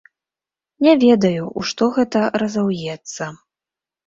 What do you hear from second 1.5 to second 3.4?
у што гэта разаўецца.